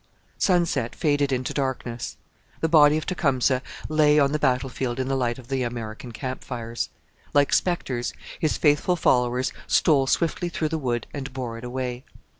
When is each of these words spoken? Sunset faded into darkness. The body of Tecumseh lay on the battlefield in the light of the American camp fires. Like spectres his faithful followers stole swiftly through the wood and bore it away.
Sunset 0.39 0.95
faded 0.95 1.31
into 1.31 1.53
darkness. 1.53 2.17
The 2.61 2.67
body 2.67 2.97
of 2.97 3.05
Tecumseh 3.05 3.61
lay 3.87 4.17
on 4.17 4.31
the 4.31 4.39
battlefield 4.39 4.99
in 4.99 5.07
the 5.07 5.15
light 5.15 5.37
of 5.37 5.47
the 5.49 5.61
American 5.61 6.11
camp 6.11 6.43
fires. 6.43 6.89
Like 7.35 7.53
spectres 7.53 8.11
his 8.39 8.57
faithful 8.57 8.95
followers 8.95 9.53
stole 9.67 10.07
swiftly 10.07 10.49
through 10.49 10.69
the 10.69 10.79
wood 10.79 11.05
and 11.13 11.31
bore 11.33 11.59
it 11.59 11.63
away. 11.63 12.03